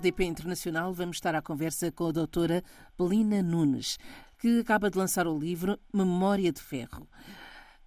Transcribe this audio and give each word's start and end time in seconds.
RDP 0.00 0.24
Internacional 0.24 0.94
vamos 0.94 1.16
estar 1.16 1.34
à 1.34 1.42
conversa 1.42 1.92
com 1.92 2.08
a 2.08 2.12
doutora 2.12 2.62
Belina 2.98 3.42
Nunes, 3.42 3.98
que 4.38 4.60
acaba 4.60 4.88
de 4.88 4.96
lançar 4.96 5.26
o 5.26 5.38
livro 5.38 5.78
Memória 5.92 6.50
de 6.50 6.62
Ferro. 6.62 7.06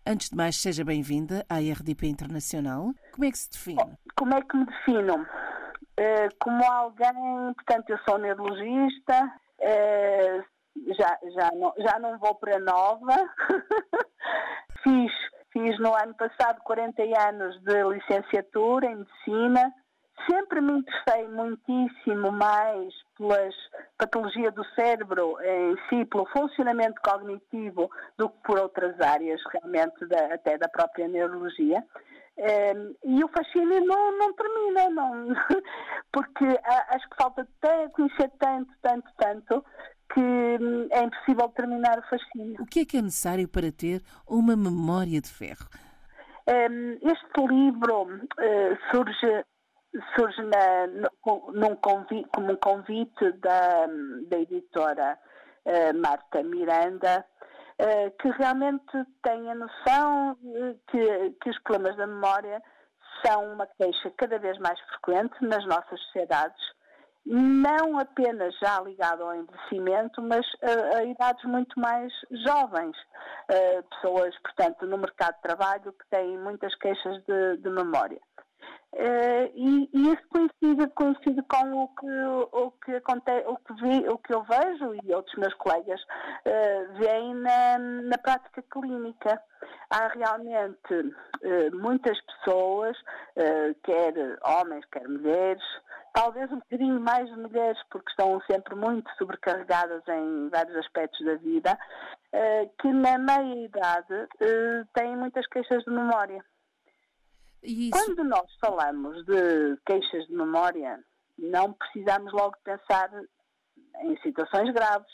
Antes 0.05 0.29
de 0.29 0.37
mais, 0.37 0.61
seja 0.61 0.85
bem-vinda 0.85 1.43
à 1.49 1.57
RDP 1.57 2.05
Internacional. 2.05 2.91
Como 3.13 3.25
é 3.25 3.31
que 3.31 3.37
se 3.39 3.49
define? 3.49 3.97
Como 4.15 4.31
é 4.31 4.41
que 4.43 4.55
me 4.55 4.65
defino? 4.67 5.23
Uh, 5.23 6.29
como 6.39 6.63
alguém, 6.63 7.53
portanto, 7.55 7.89
eu 7.89 7.97
sou 8.07 8.19
neurologista, 8.19 9.33
uh, 9.59 10.93
já, 10.93 11.17
já, 11.33 11.49
não, 11.55 11.73
já 11.79 11.97
não 11.97 12.19
vou 12.19 12.35
para 12.35 12.59
nova. 12.59 13.15
fiz, 14.83 15.11
fiz 15.51 15.79
no 15.79 15.95
ano 15.95 16.13
passado 16.13 16.61
40 16.63 17.01
anos 17.27 17.59
de 17.63 17.83
licenciatura 17.85 18.85
em 18.85 18.97
medicina 18.97 19.73
Sempre 20.29 20.61
me 20.61 20.79
interessei 20.79 21.27
muitíssimo 21.27 22.31
mais 22.31 22.93
pelas 23.17 23.53
patologia 23.97 24.51
do 24.51 24.63
cérebro 24.75 25.35
em 25.41 25.75
si, 25.89 26.05
pelo 26.05 26.25
funcionamento 26.27 27.01
cognitivo, 27.01 27.89
do 28.17 28.29
que 28.29 28.37
por 28.43 28.59
outras 28.59 28.99
áreas 29.01 29.41
realmente 29.51 30.05
da, 30.05 30.33
até 30.33 30.57
da 30.57 30.69
própria 30.69 31.07
neurologia. 31.07 31.83
Ehm, 32.37 32.95
e 33.03 33.23
o 33.23 33.27
fascínio 33.27 33.85
não, 33.85 34.17
não 34.17 34.33
termina, 34.33 34.89
não, 34.89 35.27
porque 36.11 36.45
acho 36.89 37.09
que 37.09 37.15
falta 37.15 37.41
até 37.41 37.89
conhecer 37.89 38.31
tanto, 38.39 38.71
tanto, 38.81 39.11
tanto, 39.17 39.65
que 40.13 40.19
hum, 40.19 40.87
é 40.91 41.03
impossível 41.03 41.49
terminar 41.49 41.99
o 41.99 42.09
fascínio. 42.09 42.61
O 42.61 42.65
que 42.65 42.81
é 42.81 42.85
que 42.85 42.97
é 42.97 43.01
necessário 43.01 43.47
para 43.47 43.71
ter 43.71 44.01
uma 44.27 44.55
memória 44.55 45.21
de 45.21 45.29
ferro? 45.29 45.67
Ehm, 46.47 46.97
este 47.01 47.47
livro 47.47 48.03
uh, 48.03 48.77
surge 48.91 49.45
surge 50.15 50.41
na, 50.41 50.87
num 51.53 51.75
convite, 51.75 52.27
como 52.33 52.53
um 52.53 52.55
convite 52.57 53.31
da, 53.33 53.87
da 54.27 54.37
editora 54.39 55.17
uh, 55.65 56.01
Marta 56.01 56.43
Miranda, 56.43 57.25
uh, 57.79 58.11
que 58.19 58.29
realmente 58.31 59.05
tem 59.21 59.51
a 59.51 59.55
noção 59.55 60.37
que, 60.87 61.29
que 61.41 61.49
os 61.49 61.59
problemas 61.63 61.95
da 61.97 62.07
memória 62.07 62.61
são 63.25 63.53
uma 63.53 63.67
queixa 63.67 64.11
cada 64.17 64.39
vez 64.39 64.57
mais 64.59 64.79
frequente 64.81 65.35
nas 65.41 65.65
nossas 65.65 65.99
sociedades, 66.05 66.61
não 67.25 67.97
apenas 67.99 68.53
já 68.59 68.81
ligado 68.81 69.23
ao 69.23 69.35
envelhecimento, 69.35 70.21
mas 70.21 70.45
a, 70.61 70.97
a 70.97 71.03
idades 71.05 71.43
muito 71.45 71.79
mais 71.79 72.11
jovens. 72.45 72.97
Uh, 73.49 73.83
pessoas, 73.83 74.37
portanto, 74.41 74.85
no 74.85 74.97
mercado 74.97 75.35
de 75.35 75.41
trabalho 75.41 75.93
que 75.93 76.09
têm 76.09 76.37
muitas 76.39 76.73
queixas 76.75 77.23
de, 77.25 77.57
de 77.57 77.69
memória. 77.69 78.19
Uh, 78.93 79.49
e, 79.55 79.89
e, 79.91 80.13
isso 80.13 80.21
coincide, 80.29 80.87
coincide 80.93 81.41
com 81.49 81.83
o 81.83 81.87
que, 81.95 82.23
o 82.51 82.71
que 82.85 82.95
acontece, 82.95 83.43
o 83.47 83.57
que, 83.57 83.73
vi, 83.81 84.07
o 84.07 84.19
que 84.19 84.31
eu 84.31 84.43
vejo 84.43 84.93
e 85.03 85.15
outros 85.15 85.35
meus 85.35 85.53
colegas 85.55 85.99
uh, 86.01 86.93
veem 86.99 87.33
na, 87.33 87.79
na 87.79 88.17
prática 88.19 88.63
clínica. 88.71 89.41
Há 89.89 90.09
realmente 90.09 90.93
uh, 90.93 91.75
muitas 91.75 92.19
pessoas, 92.21 92.95
uh, 93.35 93.73
quer 93.83 94.13
homens, 94.43 94.85
quer 94.91 95.07
mulheres, 95.07 95.63
talvez 96.13 96.51
um 96.51 96.59
bocadinho 96.59 96.99
mais 96.99 97.27
mulheres, 97.35 97.81
porque 97.89 98.11
estão 98.11 98.39
sempre 98.41 98.75
muito 98.75 99.09
sobrecarregadas 99.17 100.03
em 100.07 100.49
vários 100.49 100.77
aspectos 100.77 101.25
da 101.25 101.35
vida, 101.35 101.75
que 102.79 102.91
na 102.93 103.17
meia 103.17 103.65
idade 103.65 104.27
têm 104.93 105.15
muitas 105.15 105.47
queixas 105.47 105.83
de 105.83 105.89
memória. 105.89 106.43
Isso... 107.63 107.91
Quando 107.91 108.23
nós 108.25 108.51
falamos 108.59 109.25
de 109.25 109.77
queixas 109.85 110.27
de 110.27 110.33
memória, 110.33 111.01
não 111.37 111.73
precisamos 111.73 112.31
logo 112.33 112.55
pensar 112.63 113.09
em 114.01 114.17
situações 114.21 114.71
graves, 114.73 115.11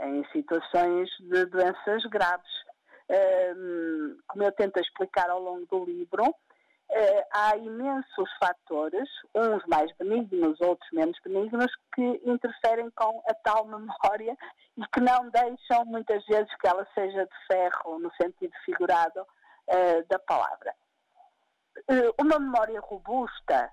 em 0.00 0.24
situações 0.32 1.08
de 1.20 1.44
doenças 1.46 2.04
graves. 2.06 2.50
como 4.28 4.44
eu 4.44 4.52
tento 4.52 4.78
explicar 4.78 5.28
ao 5.28 5.40
longo 5.40 5.66
do 5.66 5.84
livro, 5.84 6.34
eh, 6.94 7.26
há 7.32 7.56
imensos 7.56 8.30
fatores, 8.38 9.08
uns 9.34 9.64
mais 9.66 9.90
benignos, 9.96 10.60
outros 10.60 10.90
menos 10.92 11.18
benignos, 11.24 11.72
que 11.94 12.20
interferem 12.24 12.90
com 12.90 13.22
a 13.26 13.34
tal 13.34 13.66
memória 13.66 14.36
e 14.76 14.82
que 14.88 15.00
não 15.00 15.30
deixam 15.30 15.84
muitas 15.86 16.24
vezes 16.26 16.54
que 16.56 16.66
ela 16.66 16.86
seja 16.94 17.24
de 17.24 17.46
ferro, 17.46 17.98
no 17.98 18.10
sentido 18.20 18.52
figurado 18.64 19.26
eh, 19.68 20.02
da 20.02 20.18
palavra. 20.18 20.74
Eh, 21.88 22.10
uma 22.20 22.38
memória 22.38 22.80
robusta 22.80 23.70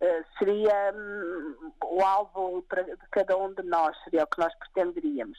eh, 0.00 0.24
seria 0.38 0.92
hum, 0.94 1.72
o 1.84 2.04
alvo 2.04 2.64
de 2.70 3.08
cada 3.10 3.36
um 3.36 3.52
de 3.52 3.62
nós, 3.62 3.96
seria 4.04 4.24
o 4.24 4.26
que 4.26 4.40
nós 4.40 4.54
pretenderíamos. 4.54 5.38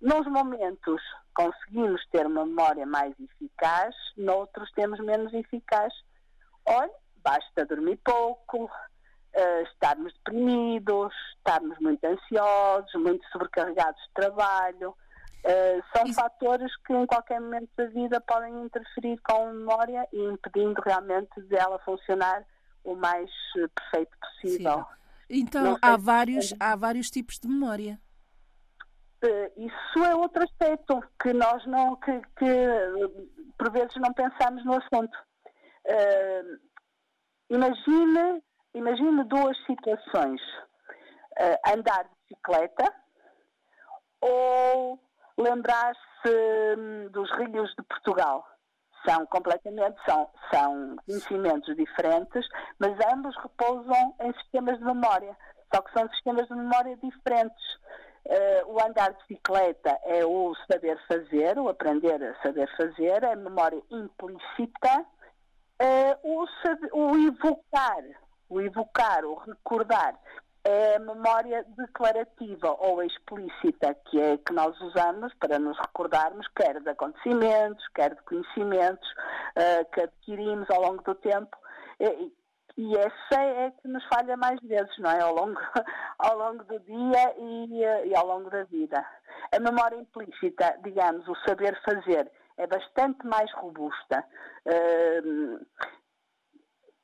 Nos 0.00 0.26
momentos 0.26 1.02
conseguimos 1.34 2.04
ter 2.10 2.26
uma 2.26 2.44
memória 2.44 2.86
mais 2.86 3.14
eficaz, 3.18 3.94
noutros 4.16 4.70
temos 4.72 5.00
menos 5.00 5.32
eficaz. 5.32 5.92
Olha, 6.66 6.92
basta 7.22 7.64
dormir 7.64 7.98
pouco, 8.04 8.64
uh, 8.64 9.62
estarmos 9.72 10.12
deprimidos, 10.14 11.14
estarmos 11.38 11.78
muito 11.78 12.04
ansiosos, 12.04 12.92
muito 12.94 13.26
sobrecarregados 13.30 14.00
de 14.02 14.12
trabalho, 14.14 14.94
Uh, 15.46 15.80
são 15.96 16.04
Isso... 16.06 16.20
fatores 16.20 16.76
que 16.84 16.92
em 16.92 17.06
qualquer 17.06 17.40
momento 17.40 17.70
da 17.76 17.86
vida 17.86 18.20
podem 18.20 18.64
interferir 18.64 19.16
com 19.20 19.46
a 19.46 19.52
memória 19.52 20.08
e 20.12 20.20
impedindo 20.24 20.82
realmente 20.84 21.40
dela 21.42 21.78
funcionar 21.84 22.44
o 22.82 22.96
mais 22.96 23.30
eh, 23.56 23.68
perfeito 23.68 24.16
possível. 24.18 24.78
Sim. 24.78 25.40
Então 25.40 25.78
há 25.80 25.96
vários, 25.96 26.52
há 26.58 26.74
vários 26.74 27.10
tipos 27.10 27.38
de 27.38 27.46
memória. 27.46 28.00
Uh, 29.24 29.52
isso 29.56 30.04
é 30.04 30.16
outro 30.16 30.42
aspecto 30.42 31.00
que 31.22 31.32
nós 31.32 31.64
não, 31.66 31.94
que, 31.96 32.20
que 32.36 33.52
por 33.56 33.70
vezes 33.70 33.94
não 33.96 34.12
pensamos 34.14 34.64
no 34.64 34.74
assunto. 34.74 35.16
Uh, 35.84 36.58
imagine, 37.50 38.42
imagine 38.74 39.24
duas 39.24 39.56
situações. 39.64 40.40
andar 41.66 42.04
de 42.04 42.10
bicicleta 42.28 42.92
ou 44.20 45.05
lembrar-se 45.38 46.28
hum, 46.78 47.08
dos 47.10 47.30
rios 47.32 47.74
de 47.76 47.82
Portugal. 47.84 48.46
São 49.06 49.24
completamente, 49.26 49.96
são, 50.04 50.28
são 50.52 50.96
conhecimentos 51.06 51.76
diferentes, 51.76 52.46
mas 52.78 52.92
ambos 53.12 53.36
repousam 53.36 54.14
em 54.20 54.32
sistemas 54.34 54.78
de 54.78 54.84
memória, 54.84 55.36
só 55.72 55.80
que 55.80 55.92
são 55.92 56.08
sistemas 56.10 56.48
de 56.48 56.54
memória 56.54 56.96
diferentes. 56.96 57.76
Uh, 58.26 58.72
o 58.72 58.84
andar 58.84 59.12
de 59.12 59.18
bicicleta 59.28 60.00
é 60.04 60.24
o 60.24 60.52
saber 60.68 60.98
fazer, 61.06 61.56
o 61.58 61.68
aprender 61.68 62.20
a 62.20 62.42
saber 62.42 62.68
fazer, 62.76 63.24
a 63.24 63.36
memória 63.36 63.80
implícita. 63.88 65.06
Uh, 65.80 66.40
o, 66.40 66.46
saber, 66.60 66.90
o 66.92 67.16
evocar, 67.16 68.02
o 68.48 68.60
evocar, 68.60 69.24
o 69.24 69.34
recordar, 69.34 70.18
é 70.66 70.96
a 70.96 70.98
memória 70.98 71.64
declarativa 71.76 72.76
ou 72.80 73.00
explícita 73.00 73.94
que 74.06 74.20
é 74.20 74.36
que 74.36 74.52
nós 74.52 74.78
usamos 74.80 75.32
para 75.34 75.60
nos 75.60 75.78
recordarmos 75.78 76.46
quer 76.56 76.80
de 76.80 76.88
acontecimentos, 76.90 77.86
quer 77.94 78.16
de 78.16 78.22
conhecimentos 78.22 79.08
uh, 79.10 79.84
que 79.92 80.00
adquirimos 80.00 80.68
ao 80.70 80.82
longo 80.82 81.04
do 81.04 81.14
tempo. 81.14 81.56
E, 82.00 82.32
e 82.78 82.96
essa 82.96 83.40
é 83.40 83.70
que 83.80 83.86
nos 83.86 84.04
falha 84.06 84.36
mais 84.36 84.60
vezes, 84.60 84.92
não 84.98 85.10
é? 85.10 85.20
Ao 85.22 85.32
longo, 85.32 85.60
ao 86.18 86.36
longo 86.36 86.64
do 86.64 86.80
dia 86.80 87.34
e, 87.38 88.08
e 88.08 88.16
ao 88.16 88.26
longo 88.26 88.50
da 88.50 88.64
vida. 88.64 89.06
A 89.52 89.60
memória 89.60 89.96
implícita, 89.96 90.76
digamos, 90.82 91.28
o 91.28 91.36
saber 91.46 91.80
fazer, 91.84 92.28
é 92.58 92.66
bastante 92.66 93.24
mais 93.24 93.52
robusta. 93.52 94.24
Uh, 94.66 95.64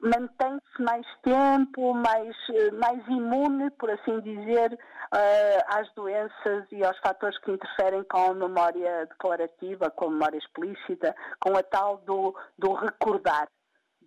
mantém-se 0.02 0.82
mais 0.82 1.06
tempo, 1.22 1.94
mais, 1.94 2.34
eh, 2.50 2.70
mais 2.72 3.06
imune, 3.06 3.70
por 3.78 3.88
assim 3.88 4.20
dizer, 4.20 4.72
uh, 4.72 5.62
às 5.68 5.92
doenças 5.94 6.66
e 6.72 6.84
aos 6.84 6.98
fatores 6.98 7.38
que 7.38 7.52
interferem 7.52 8.02
com 8.04 8.32
a 8.32 8.34
memória 8.34 9.06
declarativa, 9.06 9.90
com 9.90 10.06
a 10.06 10.10
memória 10.10 10.38
explícita, 10.38 11.14
com 11.38 11.56
a 11.56 11.62
tal 11.62 11.98
do, 11.98 12.34
do 12.58 12.72
recordar, 12.74 13.48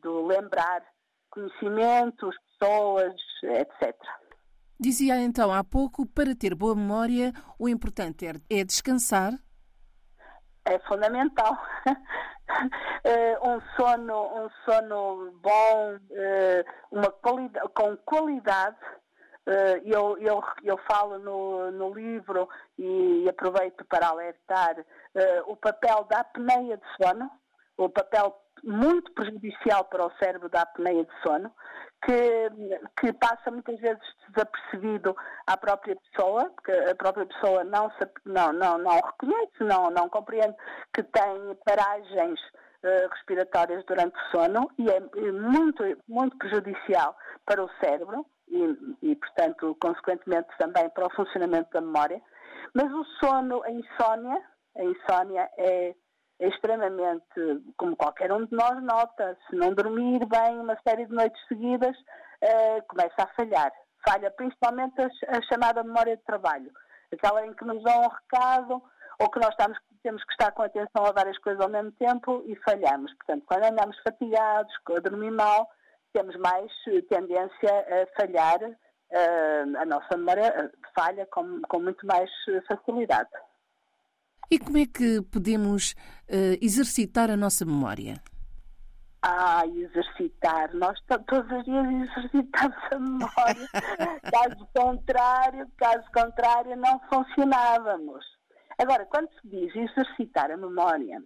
do 0.01 0.27
lembrar 0.27 0.83
conhecimentos, 1.30 2.36
pessoas, 2.59 3.13
etc. 3.44 3.95
Dizia 4.77 5.18
então 5.21 5.53
há 5.53 5.63
pouco, 5.63 6.06
para 6.06 6.36
ter 6.36 6.53
boa 6.53 6.75
memória, 6.75 7.31
o 7.57 7.69
importante 7.69 8.27
é, 8.27 8.33
é 8.50 8.63
descansar. 8.65 9.33
É 10.65 10.79
fundamental. 10.79 11.53
uh, 11.88 13.47
um 13.50 13.62
sono, 13.75 14.45
um 14.45 14.50
sono 14.65 15.31
bom, 15.41 15.95
uh, 15.95 16.63
uma 16.91 17.12
qualidade, 17.12 17.67
com 17.73 17.95
qualidade. 17.97 18.77
Uh, 19.47 19.77
eu, 19.85 20.17
eu, 20.17 20.44
eu 20.63 20.77
falo 20.89 21.19
no, 21.19 21.71
no 21.71 21.94
livro 21.94 22.50
e 22.79 23.29
aproveito 23.29 23.85
para 23.85 24.07
alertar 24.07 24.75
o 25.45 25.56
papel 25.56 26.03
da 26.09 26.19
apneia 26.21 26.75
de 26.75 26.83
sono, 27.01 27.29
o 27.77 27.88
papel 27.88 28.35
muito 28.63 29.13
prejudicial 29.13 29.85
para 29.85 30.06
o 30.06 30.12
cérebro 30.17 30.50
da 30.50 30.63
apneia 30.63 31.06
de 31.06 31.21
sono, 31.21 31.53
que, 32.06 32.50
que 33.00 33.13
passa 33.13 33.50
muitas 33.50 33.80
vezes 33.80 34.02
desapercebido 34.30 35.16
à 35.48 35.57
própria 35.57 35.96
pessoa, 35.96 36.52
porque 36.52 36.72
a 36.72 36.96
própria 36.96 37.25
pessoa 37.25 37.63
não, 37.63 37.90
se, 37.92 38.07
não, 38.25 38.54
não, 38.54 38.78
não 38.78 38.96
reconhece, 38.96 39.62
não, 39.62 39.90
não 39.90 40.07
compreende 40.07 40.56
que 40.94 41.02
tem 41.04 41.56
paragens 41.66 42.40
uh, 42.40 43.10
respiratórias 43.12 43.84
durante 43.86 44.16
o 44.16 44.31
sono 44.31 44.69
e 44.78 44.90
é 44.90 45.00
muito, 45.31 45.84
muito 46.07 46.38
prejudicial 46.38 47.18
para 47.46 47.63
o 47.63 47.69
cérebro 47.84 48.25
e, 48.48 48.78
e, 49.01 49.16
portanto, 49.16 49.75
consequentemente 49.81 50.50
também 50.60 50.88
para 50.90 51.08
o 51.08 51.16
funcionamento 51.16 51.69
da 51.72 51.81
memória. 51.81 52.22
Mas 52.74 52.92
o 52.92 53.04
sono, 53.19 53.63
a 53.63 53.72
insónia, 53.72 54.42
a 54.78 54.84
insónia 54.84 55.50
é 55.58 55.96
é 56.40 56.48
extremamente, 56.48 57.24
como 57.78 57.96
qualquer 57.96 58.32
um 58.32 58.46
de 58.46 58.54
nós 58.54 58.82
nota, 58.84 59.38
se 59.50 59.56
não 59.56 59.74
dormir 59.74 60.26
bem 60.26 60.60
uma 60.60 60.78
série 60.86 61.06
de 61.06 61.14
noites 61.14 61.42
seguidas, 61.48 61.96
uh, 61.98 62.84
começa 62.88 63.16
a 63.20 63.28
falhar. 63.28 63.72
Falha 64.08 64.30
principalmente 64.32 65.02
a, 65.02 65.08
a, 65.38 65.42
chamada 65.44 65.84
memória 65.84 66.18
de 66.18 66.24
trabalho, 66.24 66.72
aquela 67.12 67.46
em 67.46 67.54
que 67.54 67.64
nos 67.64 67.82
dão 67.84 68.02
um 68.02 68.10
recado 68.10 68.84
ou 69.20 69.32
que 69.32 69.40
nós 69.40 69.50
estamos, 69.52 69.78
temos 70.04 70.24
que 70.26 70.32
estar 70.34 70.52
com 70.52 70.64
atenção 70.64 71.06
a 71.06 71.14
várias 71.14 71.38
coisas 71.40 71.62
ao 71.62 71.70
mesmo 71.70 71.92
tempo 71.94 72.44
e 72.46 72.56
falhamos. 72.58 73.14
Portanto, 73.16 73.46
quando 73.48 73.64
andamos 73.64 73.98
fatigados, 74.00 74.74
a 74.90 75.00
dormir 75.00 75.32
mal, 75.32 75.70
temos 76.12 76.36
mais 76.38 76.70
tendência 77.10 77.72
a 77.72 78.22
falhar, 78.22 78.62
uh, 78.62 79.78
a 79.78 79.86
nossa 79.86 80.18
memória 80.18 80.72
falha 80.94 81.26
com, 81.28 81.62
com 81.70 81.80
muito 81.80 82.06
mais 82.06 82.30
facilidade. 82.68 83.30
E 84.50 84.59
como 84.59 84.77
é 84.77 84.86
que 84.86 85.21
podemos 85.24 85.94
uh, 86.30 86.57
exercitar 86.62 87.30
a 87.31 87.38
nossa 87.38 87.65
memória? 87.65 88.21
Ah, 89.21 89.63
exercitar. 89.65 90.71
Nós 90.75 91.00
todos 91.07 91.51
os 91.51 91.65
dias 91.65 91.88
exercitamos 91.88 92.77
a 92.92 93.00
memória. 93.00 93.69
caso 94.31 94.68
contrário, 94.75 95.68
caso 95.77 96.06
contrário, 96.13 96.75
não 96.75 97.00
funcionávamos. 97.09 98.24
Agora, 98.77 99.06
quando 99.06 99.30
se 99.42 99.47
diz 99.47 99.75
exercitar 99.75 100.51
a 100.51 100.57
memória, 100.57 101.24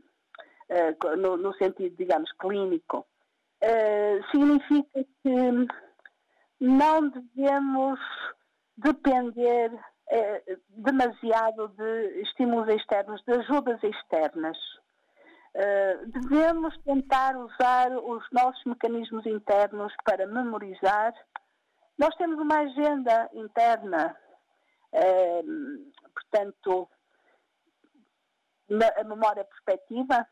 uh, 0.69 1.15
no, 1.17 1.35
no, 1.35 1.53
sentido, 1.55 1.93
digamos, 1.97 2.31
clínico, 2.39 3.05
uh, 3.63 4.31
significa 4.31 5.03
que 5.21 5.67
não 6.61 7.09
devemos 7.09 7.99
depender 8.77 9.71
eh, 10.11 10.57
demasiado 10.69 11.67
de 11.69 12.21
estímulos 12.21 12.67
externos, 12.69 13.23
de 13.25 13.33
ajudas 13.33 13.83
externas. 13.83 14.57
Uh, 15.53 16.05
devemos 16.07 16.77
tentar 16.83 17.35
usar 17.35 17.91
os 17.97 18.23
nossos 18.31 18.63
mecanismos 18.65 19.25
internos 19.25 19.91
para 20.03 20.27
memorizar. 20.27 21.13
Nós 21.97 22.15
temos 22.15 22.39
uma 22.39 22.59
agenda 22.59 23.29
interna, 23.33 24.15
uh, 24.93 25.91
portanto, 26.13 26.87
a 28.99 29.03
memória 29.03 29.43
perspectiva, 29.43 30.27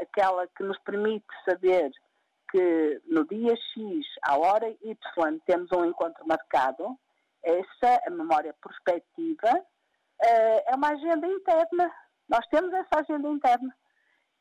aquela 0.00 0.46
que 0.48 0.64
nos 0.64 0.78
permite 0.80 1.26
saber 1.44 1.90
que 2.50 3.00
no 3.06 3.24
dia 3.26 3.56
X, 3.56 4.06
à 4.22 4.36
hora 4.36 4.68
Y, 4.68 5.40
temos 5.46 5.70
um 5.72 5.84
encontro 5.84 6.26
marcado, 6.26 6.98
essa 7.46 8.02
a 8.06 8.10
memória 8.10 8.54
prospectiva 8.60 9.64
eh, 10.22 10.64
é 10.66 10.74
uma 10.74 10.88
agenda 10.88 11.26
interna. 11.26 11.90
Nós 12.28 12.44
temos 12.48 12.72
essa 12.72 13.00
agenda 13.00 13.28
interna 13.28 13.74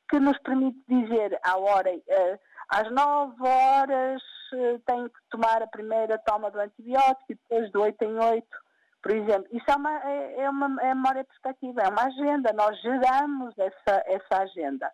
que 0.09 0.19
nos 0.19 0.37
permite 0.39 0.79
dizer 0.87 1.39
à 1.43 1.57
hora, 1.57 1.89
eh, 1.89 2.39
às 2.69 2.91
9 2.91 3.35
horas 3.47 4.21
eh, 4.53 4.79
tenho 4.85 5.09
que 5.09 5.19
tomar 5.29 5.61
a 5.61 5.67
primeira 5.67 6.17
toma 6.19 6.49
do 6.49 6.59
antibiótico 6.59 7.25
e 7.29 7.35
depois 7.35 7.71
de 7.71 7.77
8 7.77 8.03
em 8.03 8.17
8, 8.17 8.47
por 9.01 9.11
exemplo. 9.11 9.47
Isso 9.51 9.69
é 9.69 9.75
uma, 9.75 10.09
é, 10.09 10.41
é 10.41 10.49
uma 10.49 10.81
é 10.81 10.93
memória 10.95 11.23
perspectiva, 11.23 11.81
é 11.81 11.89
uma 11.89 12.05
agenda, 12.05 12.53
nós 12.53 12.79
geramos 12.81 13.53
essa, 13.57 14.03
essa 14.07 14.41
agenda. 14.41 14.91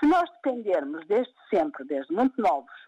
Se 0.00 0.06
nós 0.06 0.28
dependermos 0.30 1.06
desde 1.06 1.34
sempre, 1.48 1.84
desde 1.84 2.12
muito 2.12 2.40
novos, 2.40 2.86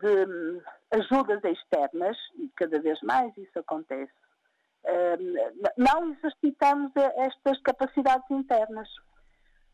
de 0.00 0.62
ajudas 0.92 1.42
externas, 1.44 2.16
e 2.36 2.48
cada 2.56 2.80
vez 2.80 3.00
mais 3.02 3.36
isso 3.36 3.58
acontece, 3.58 4.12
hum, 4.84 5.34
não 5.76 6.12
exercitamos 6.12 6.92
estas 6.96 7.60
capacidades 7.62 8.30
internas. 8.30 8.88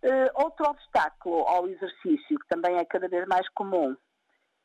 Eh, 0.01 0.31
outro 0.35 0.69
obstáculo 0.69 1.41
ao 1.49 1.67
exercício, 1.67 2.39
que 2.39 2.49
também 2.49 2.77
é 2.77 2.85
cada 2.85 3.09
vez 3.09 3.27
mais 3.27 3.49
comum, 3.51 3.97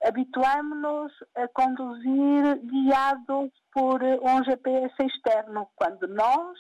habituamos-nos 0.04 1.12
a 1.36 1.48
conduzir 1.48 2.60
guiados 2.64 3.52
por 3.72 4.04
um 4.04 4.44
GPS 4.44 4.94
externo, 5.02 5.68
quando 5.76 6.08
nós, 6.08 6.58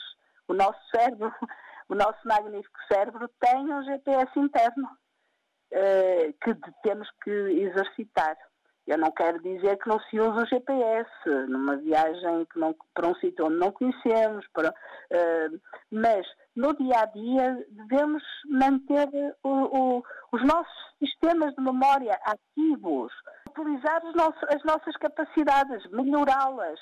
o 0.48 0.54
nosso 0.54 0.80
cérebro, 0.90 1.31
o 1.88 1.94
nosso 1.94 2.19
magnífico 2.25 2.80
cérebro, 2.92 3.30
tem 3.40 3.72
um 3.72 3.84
GPS 3.84 4.40
interno. 4.40 4.90
Eh, 5.75 6.34
que 6.40 6.54
temos 6.84 7.10
que 7.24 7.31
exercitar. 7.31 8.38
Eu 8.85 8.97
não 8.97 9.12
quero 9.12 9.41
dizer 9.41 9.77
que 9.77 9.88
não 9.88 10.00
se 10.01 10.19
usa 10.19 10.44
o 10.44 10.45
GPS 10.45 11.09
numa 11.47 11.77
viagem 11.77 12.45
que 12.51 12.59
não, 12.59 12.75
para 12.94 13.07
um 13.07 13.15
sítio 13.15 13.45
onde 13.45 13.56
não 13.56 13.71
conhecemos, 13.71 14.45
para, 14.53 14.69
uh, 14.69 15.62
mas 15.89 16.25
no 16.56 16.75
dia 16.75 17.00
a 17.00 17.06
dia 17.06 17.65
devemos 17.69 18.21
manter 18.50 19.07
o, 19.41 19.50
o, 19.50 20.03
os 20.33 20.44
nossos 20.44 20.74
sistemas 21.00 21.56
de 21.56 21.62
memória 21.62 22.19
ativos, 22.25 23.13
utilizar 23.50 24.01
as 24.50 24.63
nossas 24.65 24.97
capacidades, 24.97 25.89
melhorá-las. 25.91 26.80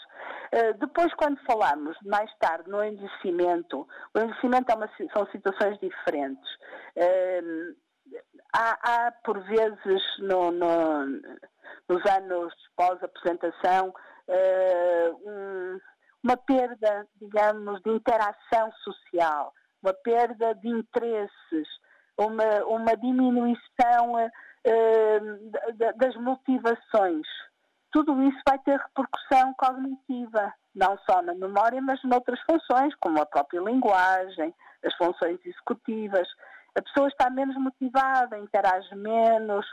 Uh, 0.53 0.77
depois, 0.79 1.13
quando 1.13 1.39
falamos 1.45 1.95
mais 2.03 2.31
tarde 2.39 2.67
no 2.67 2.83
envelhecimento, 2.83 3.87
o 4.15 4.19
envelhecimento 4.19 4.71
é 4.71 4.75
uma, 4.75 4.89
são 5.13 5.27
situações 5.27 5.77
diferentes. 5.79 6.51
Uh, 6.97 7.75
há, 8.53 8.77
há 9.07 9.11
por 9.23 9.39
vezes 9.41 10.01
no, 10.19 10.51
no, 10.51 11.05
nos 11.87 12.05
anos 12.05 12.53
pós-apresentação 12.75 13.89
uh, 14.27 15.29
um, 15.29 15.79
uma 16.23 16.37
perda, 16.37 17.07
digamos, 17.19 17.81
de 17.81 17.91
interação 17.91 18.71
social, 18.83 19.53
uma 19.83 19.93
perda 19.93 20.53
de 20.55 20.69
interesses, 20.69 21.67
uma, 22.17 22.63
uma 22.65 22.95
diminuição 22.95 24.13
uh, 24.15 25.97
das 25.97 26.15
motivações. 26.15 27.27
Tudo 27.91 28.21
isso 28.23 28.39
vai 28.47 28.57
ter 28.59 28.79
repercussão 28.79 29.53
cognitiva, 29.57 30.53
não 30.73 30.97
só 31.09 31.21
na 31.21 31.33
memória, 31.33 31.81
mas 31.81 32.01
noutras 32.03 32.39
funções, 32.49 32.93
como 33.01 33.21
a 33.21 33.25
própria 33.25 33.59
linguagem, 33.59 34.53
as 34.85 34.95
funções 34.95 35.39
executivas 35.45 36.27
a 36.75 36.81
pessoa 36.81 37.07
está 37.07 37.29
menos 37.29 37.55
motivada, 37.57 38.37
interage 38.37 38.93
menos, 38.95 39.65
eh, 39.65 39.71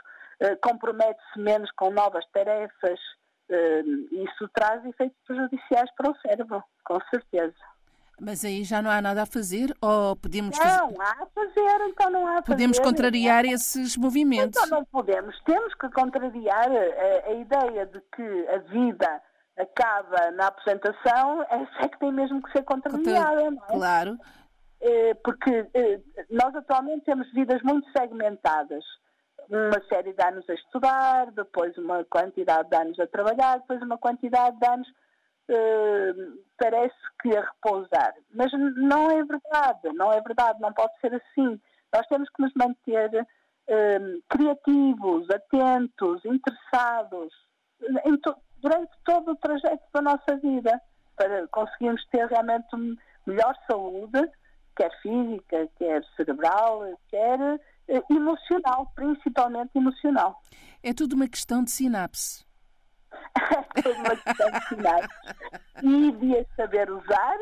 compromete-se 0.61 1.39
menos 1.39 1.71
com 1.71 1.91
novas 1.91 2.25
tarefas. 2.31 2.99
Eh, 3.49 3.81
isso 4.11 4.47
traz 4.53 4.83
efeitos 4.85 5.17
prejudiciais 5.25 5.89
para 5.95 6.11
o 6.11 6.15
cérebro, 6.17 6.63
com 6.85 6.99
certeza. 7.09 7.55
Mas 8.21 8.43
aí 8.43 8.63
já 8.63 8.81
não 8.81 8.91
há 8.91 9.01
nada 9.01 9.23
a 9.23 9.25
fazer 9.25 9.73
ou 9.81 10.15
podemos 10.15 10.57
não, 10.57 10.65
fazer... 10.65 10.93
Não, 10.93 11.01
há 11.01 11.11
a 11.11 11.25
fazer, 11.27 11.87
então 11.87 12.09
não 12.09 12.27
há 12.27 12.37
a 12.37 12.41
Podemos 12.41 12.77
fazer, 12.77 12.89
contrariar 12.89 13.45
esses 13.45 13.95
movimentos. 13.95 14.61
Então 14.61 14.79
não 14.79 14.85
podemos. 14.85 15.39
Temos 15.43 15.73
que 15.75 15.89
contrariar 15.89 16.69
a, 16.69 17.29
a 17.29 17.33
ideia 17.33 17.85
de 17.85 18.01
que 18.13 18.47
a 18.49 18.57
vida 18.57 19.21
acaba 19.57 20.31
na 20.31 20.47
apresentação, 20.47 21.43
essa 21.43 21.85
é 21.85 21.87
que 21.87 21.99
tem 21.99 22.11
mesmo 22.11 22.41
que 22.41 22.51
ser 22.51 22.63
contrariada, 22.63 23.41
Contra... 23.41 23.51
não 23.51 23.63
é? 23.63 23.77
Claro. 23.77 24.17
Eh, 24.81 25.13
porque 25.23 25.67
eh, 25.73 25.99
nós 26.29 26.55
atualmente 26.55 27.05
temos 27.05 27.29
vidas 27.33 27.61
muito 27.63 27.89
segmentadas. 27.91 28.83
Uma 29.49 29.81
série 29.87 30.13
de 30.13 30.23
anos 30.23 30.47
a 30.49 30.53
estudar, 30.53 31.31
depois 31.31 31.75
uma 31.77 32.03
quantidade 32.05 32.69
de 32.69 32.75
anos 32.75 32.99
a 32.99 33.07
trabalhar, 33.07 33.59
depois 33.59 33.81
uma 33.81 33.97
quantidade 33.97 34.59
de 34.59 34.67
anos 34.67 34.87
eh, 35.49 36.13
parece 36.57 36.95
que 37.21 37.35
a 37.35 37.41
repousar. 37.41 38.13
Mas 38.33 38.51
não 38.77 39.09
é 39.09 39.23
verdade, 39.23 39.91
não 39.95 40.13
é 40.13 40.21
verdade, 40.21 40.61
não 40.61 40.71
pode 40.71 40.93
ser 41.01 41.15
assim. 41.15 41.59
Nós 41.91 42.05
temos 42.07 42.29
que 42.29 42.41
nos 42.41 42.53
manter 42.53 43.27
criativos, 44.29 45.27
atentos, 45.29 46.25
interessados 46.25 47.31
to 48.23 48.35
durante 48.61 48.91
todo 49.05 49.31
o 49.31 49.35
trajeto 49.35 49.83
da 49.93 50.01
nossa 50.01 50.35
vida 50.37 50.81
para 51.15 51.47
conseguirmos 51.49 52.03
ter 52.07 52.25
realmente 52.27 52.67
melhor 53.27 53.55
saúde 53.69 54.27
quer 54.79 54.91
física, 55.01 55.67
quer 55.77 56.01
cerebral, 56.15 56.83
quer 57.09 57.37
eh, 57.41 57.59
emocional, 58.09 58.91
principalmente 58.95 59.71
emocional. 59.75 60.41
É 60.83 60.93
tudo 60.93 61.13
uma 61.13 61.27
questão 61.27 61.63
de 61.63 61.71
sinapse. 61.71 62.45
é 63.75 63.81
tudo 63.81 63.99
uma 63.99 64.15
questão 64.15 64.51
de 64.51 64.67
sinapse. 64.67 65.17
E 65.83 66.11
de 66.11 66.37
as 66.37 66.47
saber 66.55 66.91
usar 66.91 67.37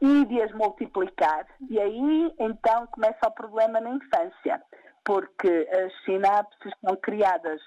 e 0.00 0.24
de 0.26 0.42
as 0.42 0.52
multiplicar. 0.52 1.46
E 1.70 1.80
aí, 1.80 2.34
então, 2.38 2.86
começa 2.88 3.26
o 3.26 3.30
problema 3.30 3.80
na 3.80 3.90
infância, 3.90 4.62
porque 5.04 5.68
as 5.72 6.04
sinapses 6.04 6.72
são 6.84 6.96
criadas 6.96 7.60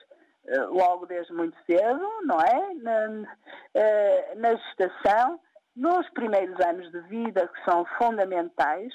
logo 0.70 1.06
desde 1.06 1.34
muito 1.34 1.58
cedo, 1.66 2.08
não 2.24 2.40
é? 2.42 2.74
Na, 2.76 3.36
eh, 3.74 4.34
na 4.36 4.56
gestação, 4.56 5.40
nos 5.76 6.10
primeiros 6.10 6.60
anos 6.66 6.92
de 6.92 7.00
vida, 7.02 7.48
que 7.48 7.64
são 7.70 7.86
fundamentais, 7.98 8.94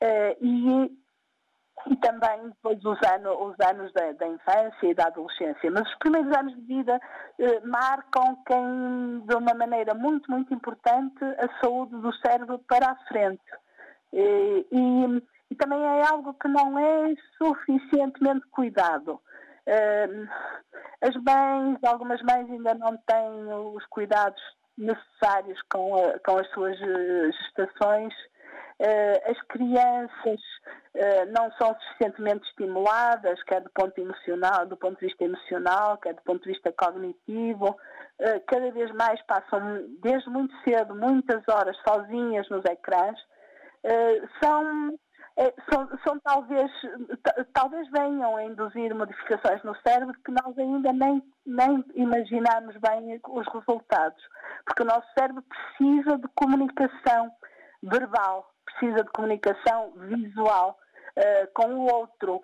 eh, 0.00 0.36
e, 0.40 0.99
e 1.86 1.96
também 1.96 2.48
depois 2.48 2.84
os, 2.84 2.98
anos, 3.08 3.36
os 3.40 3.66
anos 3.66 3.92
da, 3.92 4.12
da, 4.12 4.26
infância 4.26 4.86
e 4.86 4.94
da 4.94 5.06
adolescência. 5.06 5.70
Mas 5.70 5.88
os 5.88 5.98
primeiros 5.98 6.36
anos 6.36 6.54
de 6.54 6.62
vida 6.62 7.00
eh, 7.38 7.60
marcam 7.60 8.36
quem, 8.46 9.24
de 9.26 9.34
uma 9.34 9.54
maneira 9.54 9.94
muito, 9.94 10.30
muito 10.30 10.52
importante, 10.52 11.24
a 11.24 11.60
saúde 11.60 11.96
do 11.96 12.12
cérebro 12.16 12.58
para 12.68 12.90
a 12.90 12.96
frente. 13.08 13.42
E, 14.12 14.66
e, 14.70 15.22
e 15.50 15.54
também 15.54 15.82
é 15.82 16.06
algo 16.06 16.34
que 16.34 16.48
não 16.48 16.78
é 16.78 17.14
suficientemente 17.38 18.46
cuidado. 18.50 19.20
Uh, 19.66 20.28
as 21.00 21.14
mães, 21.16 21.78
algumas 21.84 22.20
mães 22.22 22.50
ainda 22.50 22.74
não 22.74 22.96
têm 23.06 23.52
os 23.74 23.84
cuidados 23.86 24.40
necessários 24.76 25.60
com, 25.70 25.94
a, 25.96 26.18
com 26.20 26.38
as 26.38 26.50
suas 26.50 26.76
eh, 26.80 27.30
gestações. 27.32 28.14
Uh, 28.80 29.30
as 29.30 29.38
crianças 29.42 30.40
uh, 30.94 31.30
não 31.32 31.52
são 31.60 31.76
suficientemente 31.78 32.48
estimuladas, 32.48 33.42
quer 33.42 33.60
do 33.60 33.68
ponto 33.74 34.00
emocional, 34.00 34.64
do 34.64 34.74
ponto 34.74 34.98
de 34.98 35.06
vista 35.06 35.22
emocional, 35.22 35.98
quer 35.98 36.14
do 36.14 36.22
ponto 36.22 36.42
de 36.42 36.48
vista 36.48 36.72
cognitivo. 36.72 37.76
Uh, 38.18 38.40
cada 38.46 38.70
vez 38.70 38.90
mais 38.92 39.20
passam, 39.26 39.84
desde 40.02 40.30
muito 40.30 40.54
cedo, 40.66 40.94
muitas 40.94 41.46
horas 41.46 41.76
sozinhas 41.86 42.48
nos 42.48 42.64
ecrãs. 42.64 43.18
são 44.42 44.98
são, 45.70 45.88
são, 46.04 46.20
talvez, 46.20 46.70
talvez 47.54 47.88
venham 47.90 48.36
a 48.36 48.44
induzir 48.44 48.94
modificações 48.94 49.62
no 49.62 49.74
cérebro 49.86 50.14
que 50.22 50.32
nós 50.32 50.58
ainda 50.58 50.92
nem, 50.92 51.22
nem 51.46 51.84
imaginamos 51.94 52.76
bem 52.76 53.18
os 53.26 53.46
resultados. 53.46 54.22
Porque 54.66 54.82
o 54.82 54.86
nosso 54.86 55.06
cérebro 55.18 55.42
precisa 55.42 56.18
de 56.18 56.28
comunicação 56.34 57.30
verbal, 57.82 58.49
precisa 58.72 59.04
de 59.04 59.10
comunicação 59.10 59.92
visual 59.96 60.78
uh, 61.16 61.48
com 61.54 61.74
o 61.74 61.92
outro. 61.92 62.42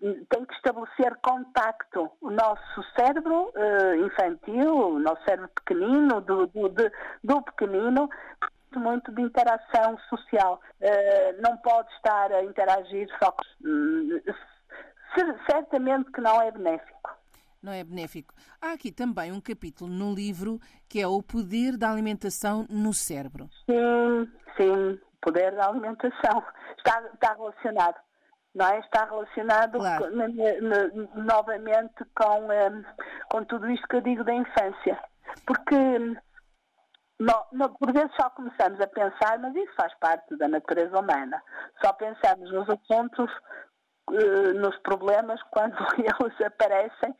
Tem 0.00 0.44
que 0.44 0.54
estabelecer 0.54 1.14
contacto. 1.22 2.10
O 2.20 2.30
nosso 2.30 2.82
cérebro 2.98 3.52
uh, 3.54 4.06
infantil, 4.06 4.74
o 4.74 4.98
nosso 4.98 5.22
cérebro 5.24 5.48
pequenino, 5.48 6.20
do, 6.20 6.46
do, 6.46 6.68
de, 6.70 6.90
do 7.22 7.42
pequenino, 7.42 8.08
muito 8.74 9.12
de 9.12 9.22
interação 9.22 9.98
social. 10.08 10.60
Uh, 10.80 11.42
não 11.42 11.56
pode 11.58 11.92
estar 11.94 12.32
a 12.32 12.42
interagir 12.42 13.08
só. 13.22 13.34
Uh, 13.64 14.34
certamente 15.48 16.10
que 16.12 16.20
não 16.20 16.40
é 16.42 16.50
benéfico. 16.50 17.15
Não 17.66 17.72
é 17.72 17.82
benéfico. 17.82 18.32
Há 18.62 18.74
aqui 18.74 18.92
também 18.92 19.32
um 19.32 19.40
capítulo 19.40 19.90
no 19.90 20.14
livro 20.14 20.60
que 20.88 21.00
é 21.00 21.06
o 21.08 21.20
poder 21.20 21.76
da 21.76 21.90
alimentação 21.90 22.64
no 22.70 22.94
cérebro. 22.94 23.50
Sim, 23.68 24.30
sim, 24.56 24.92
o 24.92 25.00
poder 25.20 25.50
da 25.56 25.66
alimentação. 25.66 26.44
Está, 26.78 27.02
está 27.12 27.34
relacionado. 27.34 27.96
Não 28.54 28.68
é? 28.68 28.78
Está 28.78 29.04
relacionado 29.06 29.78
claro. 29.78 30.04
com, 30.04 31.20
novamente 31.20 32.04
com, 32.14 32.44
um, 32.44 32.84
com 33.28 33.44
tudo 33.44 33.68
isto 33.68 33.88
que 33.88 33.96
eu 33.96 34.00
digo 34.00 34.22
da 34.22 34.32
infância. 34.32 35.02
Porque 35.44 35.74
não, 37.18 37.46
não, 37.50 37.74
por 37.74 37.92
vezes 37.92 38.14
só 38.14 38.30
começamos 38.30 38.80
a 38.80 38.86
pensar, 38.86 39.40
mas 39.40 39.56
isso 39.56 39.74
faz 39.74 39.92
parte 39.98 40.36
da 40.36 40.46
natureza 40.46 41.00
humana. 41.00 41.42
Só 41.84 41.92
pensamos 41.94 42.48
nos 42.52 42.70
assuntos, 42.70 43.28
nos 44.60 44.76
problemas, 44.78 45.42
quando 45.50 45.74
eles 45.98 46.40
aparecem 46.40 47.14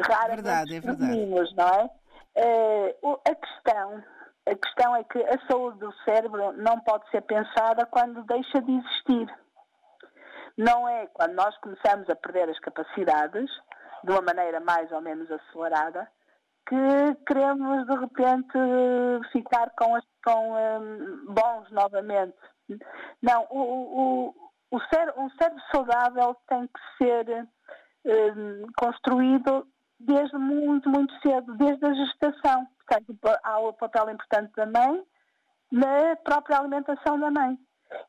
raramente 0.00 0.42
verdade, 0.42 0.76
é 0.76 0.80
verdade. 0.80 1.54
não 1.56 1.68
é? 1.68 1.90
Uh, 2.36 3.20
a 3.28 3.34
questão 3.34 4.04
a 4.48 4.54
questão 4.54 4.96
é 4.96 5.04
que 5.04 5.18
a 5.18 5.38
saúde 5.46 5.78
do 5.78 5.92
cérebro 6.04 6.52
não 6.54 6.80
pode 6.80 7.08
ser 7.10 7.20
pensada 7.22 7.84
quando 7.86 8.24
deixa 8.24 8.62
de 8.62 8.72
existir. 8.72 9.28
Não 10.56 10.88
é 10.88 11.06
quando 11.08 11.34
nós 11.34 11.56
começamos 11.58 12.08
a 12.08 12.16
perder 12.16 12.48
as 12.48 12.58
capacidades, 12.60 13.50
de 14.02 14.10
uma 14.10 14.22
maneira 14.22 14.58
mais 14.60 14.90
ou 14.90 15.00
menos 15.02 15.30
acelerada, 15.30 16.08
que 16.66 17.14
queremos 17.26 17.86
de 17.86 17.94
repente 17.94 18.58
ficar 19.32 19.70
com, 19.78 19.94
as, 19.94 20.04
com 20.24 20.54
um, 20.54 21.26
bons 21.26 21.70
novamente. 21.70 22.36
Não, 23.22 23.46
o, 23.50 23.60
o 23.60 24.34
um 24.70 24.80
cérebro 25.30 25.62
saudável 25.72 26.36
tem 26.46 26.66
que 26.66 27.04
ser 27.04 27.48
um, 28.04 28.66
construído 28.76 29.66
desde 29.98 30.36
muito, 30.36 30.88
muito 30.88 31.12
cedo, 31.20 31.54
desde 31.56 31.84
a 31.84 31.94
gestação. 31.94 32.66
Portanto, 32.86 33.18
há 33.42 33.58
o 33.58 33.72
papel 33.72 34.10
importante 34.10 34.52
da 34.54 34.66
mãe 34.66 35.02
na 35.70 36.16
própria 36.16 36.58
alimentação 36.58 37.18
da 37.18 37.30
mãe. 37.30 37.58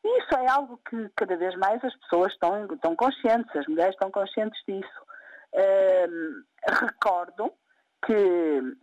E 0.04 0.18
isso 0.18 0.34
é 0.38 0.48
algo 0.48 0.78
que 0.88 1.10
cada 1.16 1.36
vez 1.36 1.54
mais 1.56 1.82
as 1.84 1.94
pessoas 1.96 2.32
estão, 2.32 2.66
estão 2.66 2.94
conscientes, 2.94 3.54
as 3.56 3.66
mulheres 3.66 3.94
estão 3.94 4.10
conscientes 4.10 4.60
disso. 4.66 5.02
Um, 5.54 6.42
recordo 6.68 7.52
que 8.04 8.76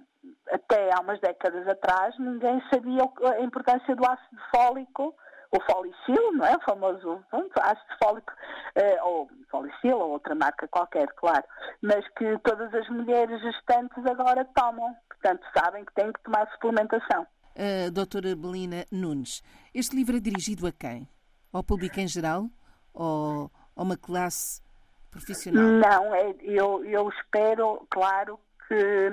até 0.52 0.94
há 0.94 1.00
umas 1.00 1.20
décadas 1.20 1.68
atrás 1.68 2.18
ninguém 2.20 2.62
sabia 2.72 3.04
a 3.36 3.42
importância 3.42 3.96
do 3.96 4.06
ácido 4.06 4.42
fólico, 4.54 5.16
o 5.52 5.60
folicil, 5.62 6.34
não 6.34 6.46
é? 6.46 6.56
O 6.56 6.62
famoso 6.62 7.24
pronto, 7.30 7.52
ácido 7.60 7.96
fólico, 8.02 8.34
eh, 8.76 9.02
ou 9.04 9.30
folicil, 9.50 9.98
ou 9.98 10.12
outra 10.12 10.36
marca 10.36 10.68
qualquer, 10.68 11.08
claro, 11.14 11.44
mas 11.82 12.08
que 12.18 12.38
todas 12.40 12.74
as 12.74 12.88
mulheres 12.90 13.42
gestantes 13.42 14.06
agora 14.06 14.46
tomam. 14.56 14.96
Portanto, 15.08 15.46
sabem 15.58 15.86
que 15.86 15.94
têm 15.94 16.12
que 16.12 16.22
tomar 16.24 16.50
suplementação. 16.52 17.26
Uh, 17.56 17.90
doutora 17.92 18.36
Belina 18.36 18.86
Nunes, 18.92 19.42
este 19.74 19.96
livro 19.96 20.18
é 20.18 20.20
dirigido 20.20 20.68
a 20.68 20.72
quem? 20.72 21.08
Ao 21.52 21.64
público 21.64 22.00
em 22.00 22.08
geral? 22.08 22.48
Ou 22.94 23.50
a 23.76 23.82
uma 23.82 23.98
classe 23.98 24.62
profissional? 25.10 25.64
Não, 25.64 26.14
é, 26.14 26.36
eu, 26.42 26.86
eu 26.86 27.10
espero, 27.10 27.88
claro, 27.90 28.40
que, 28.68 29.10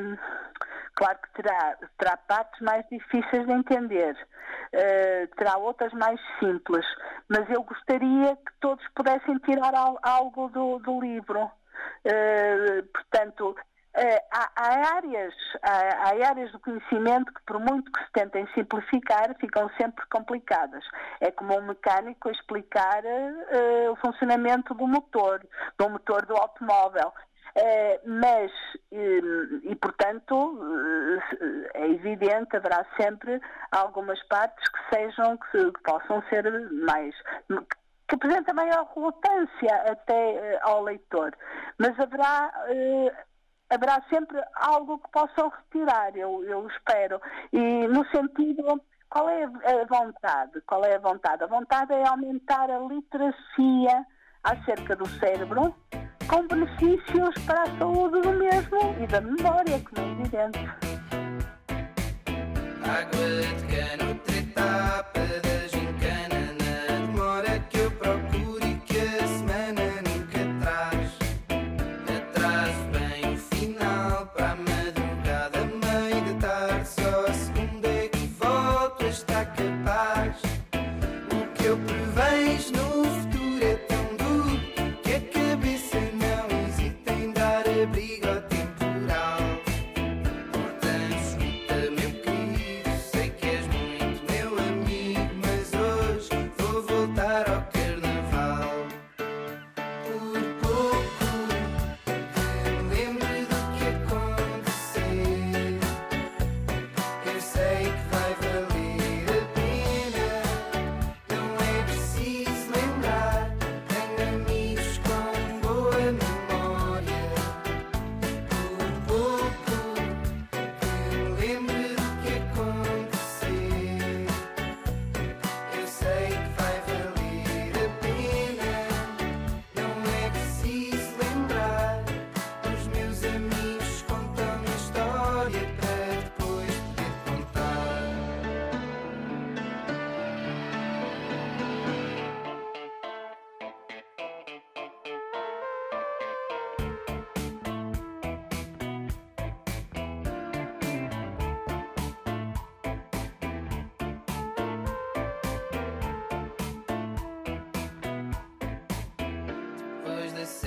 claro 0.94 1.18
que 1.18 1.42
terá, 1.42 1.76
terá 1.98 2.16
partes 2.16 2.60
mais 2.60 2.84
difíceis 2.88 3.46
de 3.46 3.52
entender, 3.52 4.14
uh, 4.14 5.36
terá 5.36 5.56
outras 5.56 5.92
mais 5.92 6.20
simples, 6.38 6.86
mas 7.28 7.48
eu 7.50 7.62
gostaria 7.62 8.36
que 8.36 8.52
todos 8.60 8.84
pudessem 8.94 9.38
tirar 9.38 9.72
algo 10.02 10.48
do, 10.50 10.78
do 10.78 11.00
livro. 11.00 11.50
Uh, 12.06 12.82
portanto, 12.92 13.56
Uh, 13.96 14.18
há, 14.32 14.50
há, 14.56 14.96
áreas, 14.96 15.32
há, 15.62 16.08
há, 16.08 16.28
áreas 16.28 16.50
do 16.50 16.58
conhecimento 16.58 17.32
que, 17.32 17.40
por 17.46 17.60
muito 17.60 17.92
que 17.92 18.04
se 18.04 18.10
tentem 18.10 18.44
simplificar, 18.52 19.32
ficam 19.38 19.70
sempre 19.80 20.04
complicadas. 20.10 20.82
É 21.20 21.30
como 21.30 21.56
um 21.56 21.62
mecânico 21.62 22.28
explicar 22.28 23.04
uh, 23.04 23.92
o 23.92 23.96
funcionamento 24.04 24.74
do 24.74 24.88
motor, 24.88 25.46
do 25.78 25.88
motor 25.88 26.26
do 26.26 26.34
automóvel. 26.34 27.12
Eh, 27.56 28.00
mas, 28.04 28.50
e, 28.90 29.20
e, 29.70 29.76
portanto, 29.76 30.58
eh, 31.40 31.70
é 31.74 31.88
evidente, 31.88 32.56
haverá 32.56 32.84
sempre 33.00 33.40
algumas 33.70 34.20
partes 34.24 34.68
que 34.68 34.96
sejam, 34.96 35.36
que, 35.36 35.70
possam 35.84 36.22
ser 36.28 36.50
mais 36.84 37.14
que 38.08 38.16
apresenta 38.16 38.52
maior 38.52 38.86
relutância 38.94 39.74
até 39.90 40.58
uh, 40.62 40.68
ao 40.68 40.82
leitor. 40.82 41.32
Mas 41.78 41.98
haverá, 41.98 42.52
haverá 43.70 44.02
sempre 44.10 44.42
algo 44.56 44.98
que 44.98 45.10
possam 45.10 45.48
retirar, 45.48 46.14
eu, 46.16 46.44
eu 46.44 46.66
espero. 46.68 47.20
E 47.50 47.86
no 47.88 48.04
sentido, 48.10 48.78
qual 49.08 49.28
é 49.30 49.44
a 49.44 49.86
vontade? 49.88 50.60
Qual 50.66 50.84
é 50.84 50.96
a 50.96 50.98
vontade? 50.98 51.44
A 51.44 51.46
vontade 51.46 51.94
é 51.94 52.06
aumentar 52.06 52.70
a 52.70 52.78
literacia 52.80 54.04
acerca 54.42 54.94
do 54.94 55.08
cérebro 55.18 55.74
com 56.28 56.46
benefícios 56.46 57.34
para 57.46 57.62
a 57.62 57.78
saúde 57.78 58.20
do 58.22 58.32
mesmo 58.32 58.96
e 59.02 59.06
da 59.06 59.20
memória, 59.20 59.80
como 59.80 60.06
é 60.06 60.12
evidente. 60.12 60.84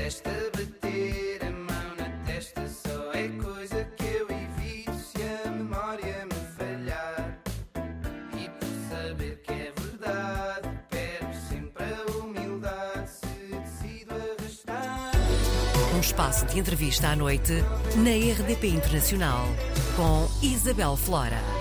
Resta 0.08 0.32
bater 0.56 1.44
a 1.46 1.52
mão 1.52 1.96
na 1.98 2.10
testa, 2.26 2.66
só 2.70 3.12
é 3.12 3.28
coisa 3.44 3.84
que 3.98 4.06
eu 4.06 4.26
evito 4.30 4.94
se 4.94 5.18
a 5.22 5.52
memória 5.52 6.26
me 6.26 6.56
falhar. 6.58 7.38
E 8.34 8.50
por 8.50 8.70
saber 8.90 9.42
que 9.42 9.52
é 9.52 9.74
verdade, 9.76 10.70
perco 10.90 11.36
sempre 11.50 11.84
a 11.84 12.22
humildade 12.22 13.10
se 13.10 13.54
decido 13.54 14.14
arrastar. 14.14 15.12
Um 15.94 16.00
espaço 16.00 16.46
de 16.46 16.58
entrevista 16.58 17.10
à 17.10 17.16
noite 17.18 17.52
na 17.98 18.12
RDP 18.12 18.70
Internacional 18.70 19.46
com 19.98 20.30
Isabel 20.42 20.96
Flora. 20.96 21.57